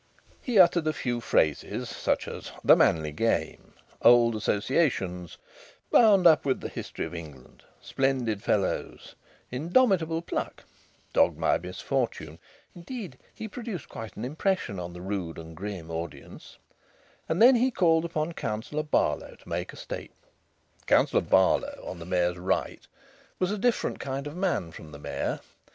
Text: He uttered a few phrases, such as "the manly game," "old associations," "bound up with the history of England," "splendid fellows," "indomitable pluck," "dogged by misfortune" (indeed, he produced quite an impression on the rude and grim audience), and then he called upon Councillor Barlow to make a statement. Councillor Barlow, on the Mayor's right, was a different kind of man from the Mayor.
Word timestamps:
He 0.41 0.57
uttered 0.57 0.87
a 0.87 0.93
few 0.93 1.21
phrases, 1.21 1.87
such 1.87 2.27
as 2.27 2.51
"the 2.63 2.75
manly 2.75 3.11
game," 3.11 3.73
"old 4.01 4.35
associations," 4.35 5.37
"bound 5.91 6.25
up 6.25 6.43
with 6.43 6.59
the 6.59 6.69
history 6.69 7.05
of 7.05 7.13
England," 7.13 7.61
"splendid 7.79 8.41
fellows," 8.41 9.13
"indomitable 9.51 10.23
pluck," 10.23 10.63
"dogged 11.13 11.39
by 11.39 11.59
misfortune" 11.59 12.39
(indeed, 12.73 13.15
he 13.31 13.47
produced 13.47 13.89
quite 13.89 14.15
an 14.17 14.25
impression 14.25 14.79
on 14.79 14.93
the 14.93 15.01
rude 15.01 15.37
and 15.37 15.55
grim 15.55 15.91
audience), 15.91 16.57
and 17.29 17.39
then 17.39 17.53
he 17.57 17.69
called 17.69 18.03
upon 18.03 18.31
Councillor 18.33 18.81
Barlow 18.81 19.35
to 19.35 19.47
make 19.47 19.71
a 19.71 19.75
statement. 19.75 20.31
Councillor 20.87 21.21
Barlow, 21.21 21.79
on 21.85 21.99
the 21.99 22.07
Mayor's 22.07 22.39
right, 22.39 22.87
was 23.37 23.51
a 23.51 23.57
different 23.59 23.99
kind 23.99 24.25
of 24.25 24.35
man 24.35 24.71
from 24.71 24.93
the 24.93 24.97
Mayor. 24.97 25.41